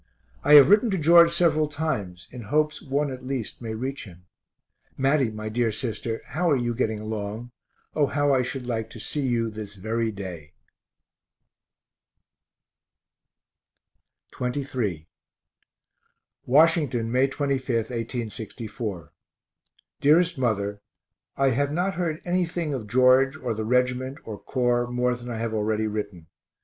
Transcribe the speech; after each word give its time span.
I 0.43 0.55
have 0.55 0.71
written 0.71 0.89
to 0.89 0.97
George 0.97 1.31
several 1.31 1.67
times 1.67 2.27
in 2.31 2.41
hopes 2.41 2.81
one 2.81 3.11
at 3.11 3.23
least 3.23 3.61
may 3.61 3.75
reach 3.75 4.05
him. 4.05 4.25
Matty, 4.97 5.29
my 5.29 5.47
dear 5.47 5.71
sister, 5.71 6.23
how 6.25 6.49
are 6.49 6.55
you 6.57 6.73
getting 6.73 6.99
along? 6.99 7.51
O 7.93 8.07
how 8.07 8.33
I 8.33 8.41
should 8.41 8.65
like 8.65 8.89
to 8.89 8.99
see 8.99 9.21
you 9.21 9.51
this 9.51 9.75
very 9.75 10.11
day. 10.11 10.53
XXIII 14.35 15.07
Washington, 16.47 17.11
May 17.11 17.27
25, 17.27 17.75
1864. 17.91 19.13
DEAREST 20.01 20.39
MOTHER 20.39 20.81
I 21.37 21.49
have 21.51 21.71
not 21.71 21.93
heard 21.93 22.23
anything 22.25 22.73
of 22.73 22.87
George 22.87 23.35
or 23.37 23.53
the 23.53 23.65
reg't 23.65 24.17
or 24.23 24.39
Corps 24.39 24.87
more 24.87 25.13
than 25.13 25.29
I 25.29 25.37
have 25.37 25.53
already 25.53 25.85
written. 25.85 26.25